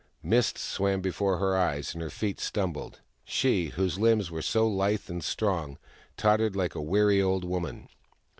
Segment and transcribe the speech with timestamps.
[0.23, 5.07] Mists swam before her eyes, and her feet stumbled: she, whose limbs were so lithe
[5.11, 5.77] and strong,
[6.17, 7.87] tottered like a weary old woman.